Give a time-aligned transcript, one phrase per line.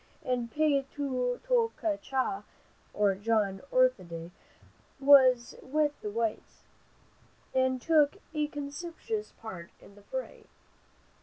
[0.23, 2.41] An pay tu tok a cha,
[2.91, 4.31] or John Otherday,
[4.99, 6.63] was with the whites,
[7.53, 10.45] and took a conspicuous part in the fray.